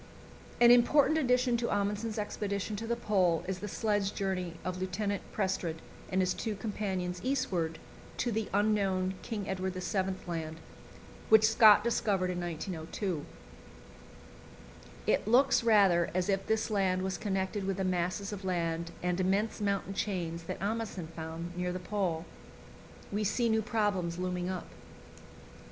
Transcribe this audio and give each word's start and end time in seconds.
An 0.59 0.71
important 0.71 1.19
addition 1.19 1.57
to 1.57 1.69
Amundsen's 1.69 2.17
expedition 2.17 2.75
to 2.77 2.87
the 2.87 2.95
Pole 2.95 3.43
is 3.47 3.59
the 3.59 3.67
sledge 3.67 4.15
journey 4.15 4.55
of 4.65 4.81
Lieutenant 4.81 5.21
Prestrud 5.31 5.75
and 6.11 6.21
his 6.21 6.33
two 6.33 6.55
companions 6.55 7.21
eastward 7.23 7.77
to 8.17 8.31
the 8.31 8.49
unknown 8.51 9.13
King 9.21 9.47
Edward 9.47 9.73
VII. 9.75 10.15
Land, 10.25 10.57
which 11.29 11.43
Scott 11.47 11.83
discovered 11.83 12.31
in 12.31 12.41
1902. 12.41 13.23
It 15.05 15.27
looks 15.27 15.63
rather 15.63 16.09
as 16.15 16.29
if 16.29 16.47
this 16.47 16.71
land 16.71 17.03
was 17.03 17.19
connected 17.19 17.63
with 17.65 17.77
the 17.77 17.83
masses 17.83 18.33
of 18.33 18.43
land 18.43 18.89
and 19.03 19.19
immense 19.19 19.61
mountain 19.61 19.93
chains 19.93 20.45
that 20.45 20.59
Amundsen 20.59 21.09
found 21.15 21.55
near 21.55 21.71
the 21.71 21.77
Pole. 21.77 22.25
We 23.11 23.23
see 23.23 23.49
new 23.49 23.61
problems 23.61 24.17
looming 24.17 24.49
up. 24.49 24.65